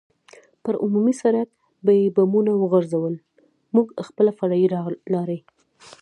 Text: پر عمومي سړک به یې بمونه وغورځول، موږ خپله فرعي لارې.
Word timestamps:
پر 0.63 0.75
عمومي 0.83 1.13
سړک 1.21 1.47
به 1.85 1.91
یې 1.99 2.05
بمونه 2.15 2.51
وغورځول، 2.57 3.15
موږ 3.75 3.87
خپله 4.07 4.31
فرعي 4.37 4.67
لارې. 5.13 5.39